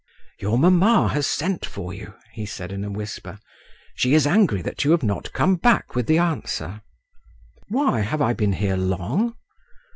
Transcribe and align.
"Your 0.39 0.57
mamma 0.57 1.09
has 1.09 1.27
sent 1.27 1.63
for 1.63 1.93
you," 1.93 2.15
he 2.31 2.47
said 2.47 2.71
in 2.71 2.83
a 2.83 2.89
whisper. 2.89 3.37
"She 3.93 4.15
is 4.15 4.25
angry 4.25 4.63
that 4.63 4.83
you 4.83 4.89
have 4.89 5.03
not 5.03 5.31
come 5.31 5.57
back 5.57 5.93
with 5.93 6.07
the 6.07 6.17
answer." 6.17 6.81
"Why, 7.67 7.99
have 8.01 8.19
I 8.19 8.33
been 8.33 8.53
here 8.53 8.77
long?" 8.77 9.35